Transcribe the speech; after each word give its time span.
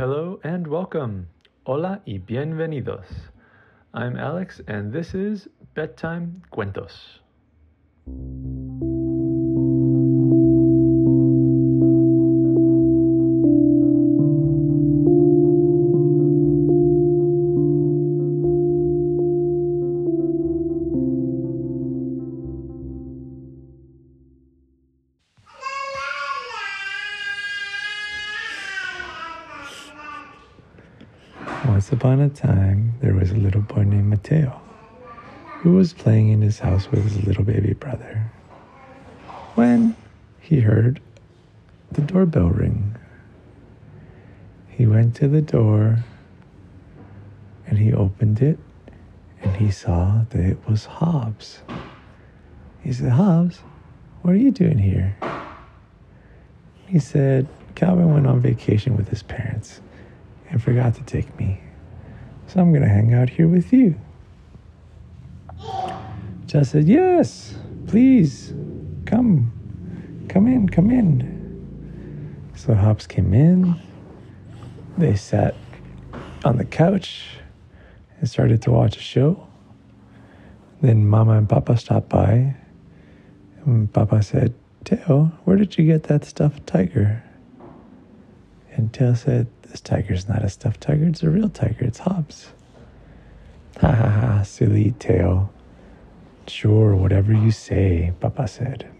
Hello 0.00 0.40
and 0.44 0.66
welcome. 0.66 1.28
Hola 1.66 2.00
y 2.06 2.16
bienvenidos. 2.26 3.04
I'm 3.92 4.16
Alex 4.16 4.62
and 4.66 4.90
this 4.90 5.12
is 5.14 5.46
Bedtime 5.74 6.40
Cuentos. 6.50 7.20
Once 31.80 31.92
upon 31.92 32.20
a 32.20 32.28
time, 32.28 32.92
there 33.00 33.14
was 33.14 33.30
a 33.30 33.36
little 33.36 33.62
boy 33.62 33.82
named 33.84 34.10
Mateo 34.10 34.60
who 35.60 35.72
was 35.72 35.94
playing 35.94 36.28
in 36.28 36.42
his 36.42 36.58
house 36.58 36.90
with 36.90 37.02
his 37.02 37.26
little 37.26 37.42
baby 37.42 37.72
brother 37.72 38.30
when 39.54 39.96
he 40.40 40.60
heard 40.60 41.00
the 41.90 42.02
doorbell 42.02 42.50
ring. 42.50 42.94
He 44.68 44.84
went 44.84 45.16
to 45.16 45.28
the 45.28 45.40
door 45.40 46.04
and 47.66 47.78
he 47.78 47.94
opened 47.94 48.42
it 48.42 48.58
and 49.42 49.56
he 49.56 49.70
saw 49.70 50.24
that 50.28 50.44
it 50.44 50.58
was 50.68 50.84
Hobbes. 50.84 51.62
He 52.82 52.92
said, 52.92 53.12
Hobbes, 53.12 53.60
what 54.20 54.34
are 54.34 54.36
you 54.36 54.50
doing 54.50 54.76
here? 54.76 55.16
He 56.88 56.98
said, 56.98 57.48
Calvin 57.74 58.12
went 58.12 58.26
on 58.26 58.38
vacation 58.38 58.98
with 58.98 59.08
his 59.08 59.22
parents 59.22 59.80
and 60.50 60.62
forgot 60.62 60.94
to 60.96 61.02
take 61.04 61.34
me. 61.38 61.62
So 62.52 62.58
I'm 62.58 62.72
going 62.72 62.82
to 62.82 62.88
hang 62.88 63.14
out 63.14 63.30
here 63.30 63.46
with 63.46 63.72
you. 63.72 63.94
Jess 66.46 66.70
said, 66.70 66.88
Yes, 66.88 67.54
please, 67.86 68.52
come, 69.06 69.52
come 70.28 70.48
in, 70.48 70.68
come 70.68 70.90
in. 70.90 72.50
So 72.56 72.74
Hobbes 72.74 73.06
came 73.06 73.34
in. 73.34 73.80
They 74.98 75.14
sat 75.14 75.54
on 76.44 76.56
the 76.56 76.64
couch 76.64 77.36
and 78.18 78.28
started 78.28 78.60
to 78.62 78.72
watch 78.72 78.96
a 78.96 79.00
show. 79.00 79.46
Then 80.82 81.06
Mama 81.06 81.38
and 81.38 81.48
Papa 81.48 81.76
stopped 81.76 82.08
by. 82.08 82.56
And 83.64 83.92
Papa 83.92 84.24
said, 84.24 84.54
Teo, 84.84 85.30
where 85.44 85.56
did 85.56 85.78
you 85.78 85.84
get 85.86 86.02
that 86.04 86.24
stuffed 86.24 86.66
tiger? 86.66 87.22
And 88.72 88.92
Teo 88.92 89.14
said, 89.14 89.46
This 89.70 89.80
tiger's 89.80 90.28
not 90.28 90.44
a 90.44 90.48
stuffed 90.48 90.80
tiger, 90.80 91.06
it's 91.06 91.22
a 91.22 91.30
real 91.30 91.48
tiger, 91.48 91.84
it's 91.84 92.00
Hobbes. 92.00 92.48
Ha 93.80 93.92
ha 93.92 94.08
ha, 94.08 94.42
silly 94.42 94.94
Teo. 94.98 95.48
Sure, 96.48 96.96
whatever 96.96 97.32
you 97.32 97.52
say, 97.52 98.12
Papa 98.18 98.48
said. 98.48 98.90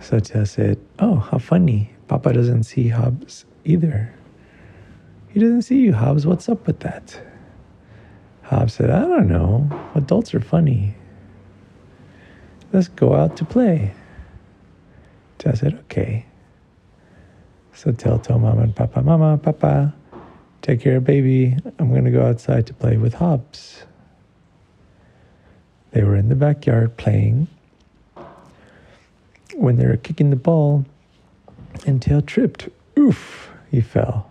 So 0.00 0.20
Teo 0.20 0.44
said, 0.44 0.78
Oh, 1.00 1.16
how 1.16 1.38
funny. 1.38 1.90
Papa 2.06 2.32
doesn't 2.32 2.62
see 2.62 2.88
Hobbes 2.88 3.44
either. 3.64 4.14
He 5.28 5.40
doesn't 5.40 5.62
see 5.62 5.80
you, 5.80 5.92
Hobbes. 5.92 6.24
What's 6.24 6.48
up 6.48 6.68
with 6.68 6.78
that? 6.80 7.20
Hobbes 8.42 8.74
said, 8.74 8.90
I 8.90 9.00
don't 9.00 9.28
know. 9.28 9.68
Adults 9.96 10.34
are 10.34 10.40
funny. 10.40 10.94
Let's 12.72 12.88
go 12.88 13.14
out 13.14 13.36
to 13.38 13.44
play. 13.44 13.92
Teo 15.38 15.54
said, 15.54 15.74
Okay. 15.80 16.26
So 17.78 17.92
tell, 17.92 18.18
told 18.18 18.42
Mama 18.42 18.62
and 18.62 18.74
Papa, 18.74 19.02
Mama, 19.02 19.38
Papa, 19.38 19.94
take 20.62 20.80
care 20.80 20.96
of 20.96 21.04
baby. 21.04 21.56
I'm 21.78 21.90
going 21.90 22.06
to 22.06 22.10
go 22.10 22.26
outside 22.26 22.66
to 22.66 22.74
play 22.74 22.96
with 22.96 23.14
Hobbes. 23.14 23.84
They 25.92 26.02
were 26.02 26.16
in 26.16 26.28
the 26.28 26.34
backyard 26.34 26.96
playing 26.96 27.46
when 29.54 29.76
they 29.76 29.86
were 29.86 29.96
kicking 29.96 30.30
the 30.30 30.36
ball, 30.36 30.86
and 31.86 32.02
Teo 32.02 32.20
tripped. 32.20 32.68
Oof, 32.98 33.48
he 33.70 33.80
fell. 33.80 34.28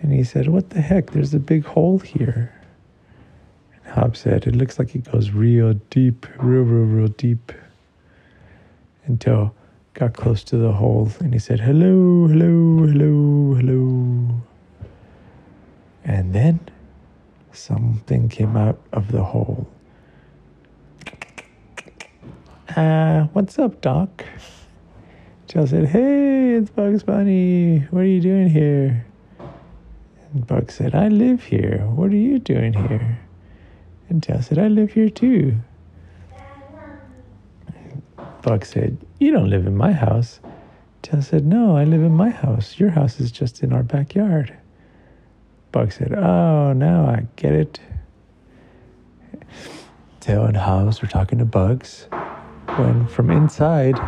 And 0.00 0.10
he 0.10 0.24
said, 0.24 0.48
What 0.48 0.70
the 0.70 0.80
heck? 0.80 1.10
There's 1.10 1.34
a 1.34 1.38
big 1.38 1.66
hole 1.66 1.98
here. 1.98 2.58
And 3.84 3.92
Hobbes 3.92 4.20
said, 4.20 4.46
It 4.46 4.56
looks 4.56 4.78
like 4.78 4.94
it 4.94 5.12
goes 5.12 5.32
real 5.32 5.74
deep, 5.90 6.26
real, 6.38 6.62
real, 6.62 6.86
real 6.86 7.08
deep. 7.08 7.52
And 9.04 9.20
got 9.98 10.14
close 10.14 10.44
to 10.44 10.56
the 10.56 10.70
hole 10.70 11.10
and 11.18 11.32
he 11.32 11.40
said, 11.40 11.58
Hello, 11.58 12.28
hello, 12.28 12.86
hello, 12.86 13.54
hello. 13.54 14.40
And 16.04 16.32
then 16.32 16.60
something 17.50 18.28
came 18.28 18.56
out 18.56 18.78
of 18.92 19.10
the 19.10 19.24
hole. 19.24 19.66
Uh, 22.76 23.24
what's 23.32 23.58
up, 23.58 23.80
Doc? 23.80 24.24
Joe 25.48 25.66
said, 25.66 25.86
Hey, 25.86 26.54
it's 26.54 26.70
Bugs 26.70 27.02
Bunny. 27.02 27.80
What 27.90 28.02
are 28.02 28.06
you 28.06 28.20
doing 28.20 28.48
here? 28.48 29.04
And 30.32 30.46
Bugs 30.46 30.74
said, 30.74 30.94
I 30.94 31.08
live 31.08 31.42
here. 31.42 31.78
What 31.86 32.12
are 32.12 32.16
you 32.16 32.38
doing 32.38 32.72
here? 32.72 33.18
And 34.08 34.22
Joe 34.22 34.40
said, 34.42 34.58
I 34.58 34.68
live 34.68 34.92
here 34.92 35.10
too. 35.10 35.56
Bug 38.42 38.64
said, 38.64 38.98
You 39.18 39.32
don't 39.32 39.50
live 39.50 39.66
in 39.66 39.76
my 39.76 39.92
house. 39.92 40.40
Joe 41.02 41.20
said, 41.20 41.46
No, 41.46 41.76
I 41.76 41.84
live 41.84 42.02
in 42.02 42.12
my 42.12 42.30
house. 42.30 42.78
Your 42.78 42.90
house 42.90 43.20
is 43.20 43.32
just 43.32 43.62
in 43.62 43.72
our 43.72 43.82
backyard. 43.82 44.56
Bug 45.72 45.92
said, 45.92 46.12
Oh, 46.14 46.72
now 46.72 47.06
I 47.06 47.26
get 47.36 47.52
it. 47.52 47.80
Teo 50.20 50.44
and 50.44 50.56
Hobbes 50.56 51.00
were 51.00 51.08
talking 51.08 51.38
to 51.38 51.44
Bugs 51.44 52.06
when 52.76 53.06
from 53.08 53.30
inside, 53.30 53.98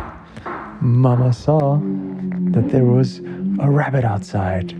Mama 0.81 1.33
saw 1.33 1.79
that 2.51 2.69
there 2.69 2.85
was 2.85 3.19
a 3.59 3.69
rabbit 3.69 4.03
outside. 4.05 4.71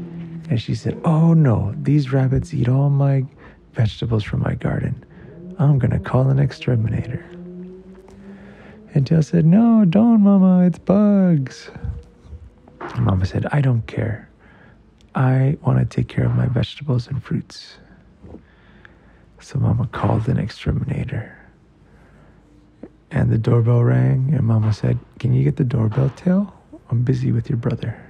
And 0.50 0.62
she 0.62 0.76
said, 0.76 1.00
Oh 1.06 1.34
no, 1.34 1.74
these 1.82 2.12
rabbits 2.12 2.54
eat 2.54 2.70
all 2.70 2.90
my 2.90 3.26
vegetables 3.74 4.24
from 4.24 4.42
my 4.42 4.56
garden. 4.56 5.06
I'm 5.60 5.80
going 5.80 5.92
to 5.92 6.00
call 6.00 6.30
an 6.30 6.40
exterminator. 6.40 7.26
And 8.94 9.08
Teo 9.08 9.22
said, 9.22 9.46
No, 9.46 9.86
don't, 9.86 10.22
Mama, 10.22 10.66
it's 10.66 10.80
bugs. 10.80 11.72
And 12.82 13.06
Mama 13.06 13.26
said, 13.26 13.46
I 13.52 13.62
don't 13.62 13.86
care. 13.88 14.30
I 15.16 15.58
want 15.62 15.80
to 15.80 15.86
take 15.86 16.08
care 16.08 16.26
of 16.26 16.36
my 16.36 16.48
vegetables 16.48 17.08
and 17.08 17.24
fruits. 17.24 17.78
So 19.40 19.60
Mama 19.60 19.88
called 19.88 20.28
an 20.28 20.38
exterminator. 20.38 21.38
And 23.10 23.30
the 23.30 23.38
doorbell 23.38 23.84
rang, 23.84 24.34
and 24.34 24.46
Mama 24.46 24.74
said, 24.74 24.98
Can 25.20 25.34
you 25.34 25.44
get 25.44 25.58
the 25.58 25.64
doorbell, 25.64 26.12
Teo? 26.16 26.54
I'm 26.90 27.04
busy 27.04 27.32
with 27.32 27.50
your 27.50 27.58
brother. 27.58 28.02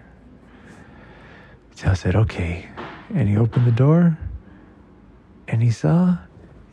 Teo 1.75 1.93
said, 1.93 2.15
Okay. 2.15 2.67
And 3.13 3.27
he 3.27 3.37
opened 3.37 3.65
the 3.65 3.71
door, 3.71 4.17
and 5.47 5.61
he 5.61 5.71
saw 5.71 6.17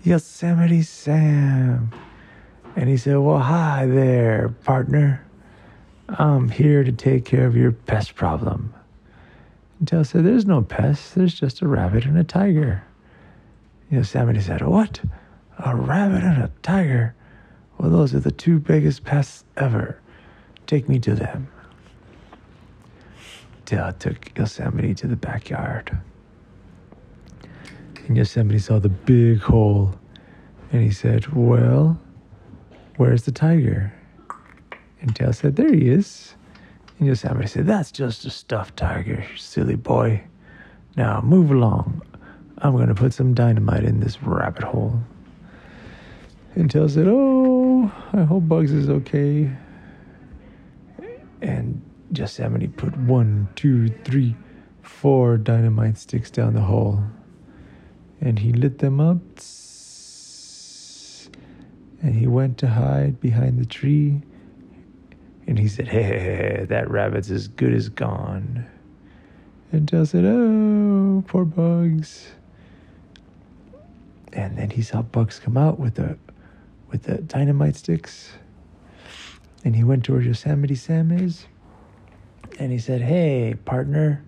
Yosemite 0.04 0.82
Sam. 0.82 1.90
And 2.78 2.88
he 2.88 2.96
said, 2.96 3.16
Well, 3.16 3.40
hi 3.40 3.86
there, 3.86 4.50
partner. 4.62 5.26
I'm 6.10 6.48
here 6.48 6.84
to 6.84 6.92
take 6.92 7.24
care 7.24 7.44
of 7.44 7.56
your 7.56 7.72
pest 7.72 8.14
problem. 8.14 8.72
And 9.80 9.88
Teo 9.88 10.04
said, 10.04 10.24
There's 10.24 10.46
no 10.46 10.62
pest, 10.62 11.16
there's 11.16 11.34
just 11.34 11.60
a 11.60 11.66
rabbit 11.66 12.04
and 12.04 12.16
a 12.16 12.22
tiger. 12.22 12.84
Yosemite 13.90 14.40
said, 14.40 14.62
What? 14.62 15.00
A 15.58 15.74
rabbit 15.74 16.22
and 16.22 16.40
a 16.40 16.52
tiger? 16.62 17.16
Well, 17.78 17.90
those 17.90 18.14
are 18.14 18.20
the 18.20 18.30
two 18.30 18.60
biggest 18.60 19.02
pests 19.02 19.42
ever. 19.56 20.00
Take 20.68 20.88
me 20.88 21.00
to 21.00 21.16
them. 21.16 21.48
Teo 23.66 23.90
took 23.98 24.38
Yosemite 24.38 24.94
to 24.94 25.08
the 25.08 25.16
backyard. 25.16 25.98
And 28.06 28.16
Yosemite 28.16 28.60
saw 28.60 28.78
the 28.78 28.88
big 28.88 29.40
hole. 29.40 29.96
And 30.70 30.80
he 30.80 30.92
said, 30.92 31.26
Well, 31.34 31.98
where's 32.98 33.22
the 33.22 33.32
tiger? 33.32 33.92
And 35.00 35.14
Teo 35.14 35.32
said, 35.32 35.56
There 35.56 35.72
he 35.72 35.88
is. 35.88 36.34
And 36.98 37.06
Yosemite 37.06 37.46
said, 37.46 37.66
That's 37.66 37.90
just 37.90 38.24
a 38.24 38.30
stuffed 38.30 38.76
tiger, 38.76 39.24
silly 39.36 39.76
boy. 39.76 40.22
Now 40.96 41.20
move 41.20 41.50
along. 41.50 42.02
I'm 42.58 42.72
going 42.72 42.88
to 42.88 42.94
put 42.94 43.14
some 43.14 43.34
dynamite 43.34 43.84
in 43.84 44.00
this 44.00 44.20
rabbit 44.22 44.64
hole. 44.64 45.00
And 46.56 46.70
Teo 46.70 46.88
said, 46.88 47.06
Oh, 47.08 47.90
I 48.12 48.22
hope 48.22 48.48
Bugs 48.48 48.72
is 48.72 48.90
okay. 48.90 49.50
And 51.40 51.80
Yosemite 52.12 52.66
put 52.66 52.96
one, 52.98 53.48
two, 53.54 53.88
three, 54.04 54.34
four 54.82 55.36
dynamite 55.36 55.98
sticks 55.98 56.32
down 56.32 56.54
the 56.54 56.62
hole. 56.62 57.04
And 58.20 58.40
he 58.40 58.52
lit 58.52 58.78
them 58.78 59.00
up. 59.00 59.18
And 62.02 62.14
he 62.14 62.26
went 62.26 62.58
to 62.58 62.68
hide 62.68 63.20
behind 63.20 63.58
the 63.58 63.66
tree. 63.66 64.20
And 65.46 65.58
he 65.58 65.68
said, 65.68 65.88
Hey, 65.88 66.66
that 66.68 66.90
rabbit's 66.90 67.30
as 67.30 67.48
good 67.48 67.74
as 67.74 67.88
gone. 67.88 68.66
And 69.72 69.88
Teo 69.88 70.04
said, 70.04 70.24
Oh, 70.24 71.24
poor 71.26 71.44
Bugs. 71.44 72.28
And 74.32 74.56
then 74.56 74.70
he 74.70 74.82
saw 74.82 75.02
Bugs 75.02 75.38
come 75.38 75.56
out 75.56 75.78
with 75.80 75.94
the 75.96 76.18
with 76.90 77.02
the 77.02 77.18
dynamite 77.18 77.76
sticks. 77.76 78.32
And 79.64 79.74
he 79.74 79.84
went 79.84 80.04
to 80.04 80.12
where 80.12 80.22
Yosemite 80.22 80.74
Sam 80.74 81.10
is. 81.10 81.46
And 82.58 82.72
he 82.72 82.78
said, 82.78 83.02
Hey, 83.02 83.56
partner, 83.64 84.24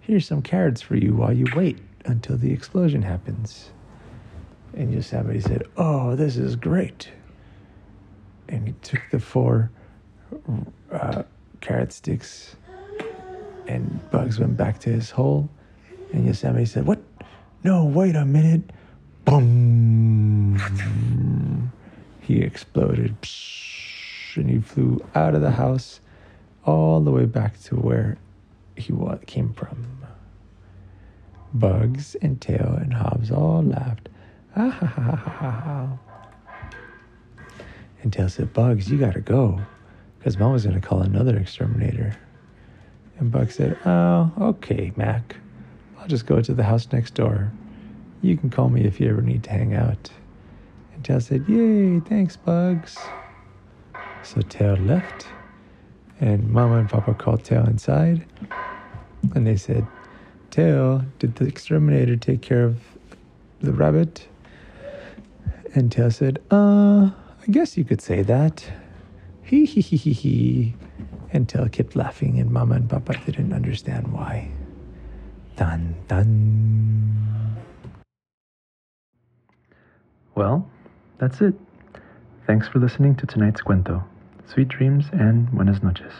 here's 0.00 0.26
some 0.26 0.42
carrots 0.42 0.80
for 0.80 0.96
you 0.96 1.14
while 1.14 1.32
you 1.32 1.46
wait 1.54 1.78
until 2.04 2.36
the 2.36 2.52
explosion 2.52 3.02
happens. 3.02 3.70
And 4.76 4.92
Yosemite 4.92 5.40
said, 5.40 5.62
Oh, 5.76 6.16
this 6.16 6.36
is 6.36 6.56
great. 6.56 7.10
And 8.48 8.68
he 8.68 8.74
took 8.82 9.00
the 9.10 9.20
four 9.20 9.70
uh, 10.90 11.22
carrot 11.60 11.92
sticks, 11.92 12.56
and 13.66 14.00
Bugs 14.10 14.38
went 14.38 14.56
back 14.56 14.80
to 14.80 14.90
his 14.90 15.10
hole. 15.10 15.48
And 16.12 16.26
Yosemite 16.26 16.66
said, 16.66 16.86
What? 16.86 17.00
No, 17.62 17.84
wait 17.84 18.16
a 18.16 18.24
minute. 18.24 18.70
Boom. 19.24 20.60
he 22.20 22.40
exploded. 22.40 23.16
And 24.36 24.50
he 24.50 24.58
flew 24.58 25.00
out 25.14 25.34
of 25.34 25.40
the 25.40 25.52
house 25.52 26.00
all 26.64 27.00
the 27.00 27.10
way 27.10 27.24
back 27.24 27.60
to 27.62 27.76
where 27.76 28.18
he 28.76 28.92
came 29.26 29.52
from. 29.52 29.86
Bugs 31.54 32.16
and 32.16 32.40
Teo 32.40 32.76
and 32.80 32.94
Hobbes 32.94 33.30
all 33.30 33.62
laughed. 33.62 34.08
And 38.04 38.12
Teo 38.12 38.28
said, 38.28 38.52
Bugs, 38.52 38.90
you 38.90 38.98
gotta 38.98 39.22
go, 39.22 39.58
because 40.18 40.36
Mama's 40.38 40.66
gonna 40.66 40.78
call 40.78 41.00
another 41.00 41.38
exterminator. 41.38 42.14
And 43.18 43.32
Bugs 43.32 43.54
said, 43.54 43.78
Oh, 43.86 44.30
okay, 44.38 44.92
Mac. 44.94 45.36
I'll 45.98 46.06
just 46.06 46.26
go 46.26 46.42
to 46.42 46.52
the 46.52 46.64
house 46.64 46.86
next 46.92 47.14
door. 47.14 47.50
You 48.20 48.36
can 48.36 48.50
call 48.50 48.68
me 48.68 48.84
if 48.84 49.00
you 49.00 49.08
ever 49.08 49.22
need 49.22 49.42
to 49.44 49.50
hang 49.50 49.72
out. 49.72 50.10
And 50.92 51.02
Teo 51.02 51.18
said, 51.18 51.46
Yay, 51.48 52.00
thanks, 52.00 52.36
Bugs. 52.36 52.98
So 54.22 54.42
Teo 54.42 54.76
left, 54.76 55.26
and 56.20 56.50
Mama 56.50 56.76
and 56.76 56.90
Papa 56.90 57.14
called 57.14 57.42
Teo 57.42 57.64
inside, 57.64 58.26
and 59.34 59.46
they 59.46 59.56
said, 59.56 59.86
Teo, 60.50 61.06
did 61.18 61.36
the 61.36 61.46
exterminator 61.46 62.16
take 62.16 62.42
care 62.42 62.64
of 62.64 62.82
the 63.60 63.72
rabbit? 63.72 64.28
And 65.74 65.90
Teo 65.90 66.08
said, 66.08 66.38
Uh, 66.52 67.10
I 67.42 67.46
guess 67.50 67.76
you 67.76 67.84
could 67.84 68.00
say 68.00 68.22
that. 68.22 68.64
Hee 69.42 69.64
hee 69.64 69.80
hee 69.80 69.96
hee 69.96 70.12
hee. 70.12 70.74
And 71.32 71.48
Teo 71.48 71.68
kept 71.68 71.96
laughing, 71.96 72.38
and 72.38 72.50
Mama 72.50 72.76
and 72.76 72.88
Papa 72.88 73.18
didn't 73.26 73.52
understand 73.52 74.12
why. 74.12 74.48
Dun 75.56 75.96
dun. 76.06 77.56
Well, 80.36 80.68
that's 81.18 81.40
it. 81.40 81.54
Thanks 82.46 82.68
for 82.68 82.78
listening 82.78 83.16
to 83.16 83.26
tonight's 83.26 83.60
cuento. 83.60 84.04
Sweet 84.46 84.68
dreams 84.68 85.06
and 85.12 85.50
buenas 85.50 85.82
noches. 85.82 86.12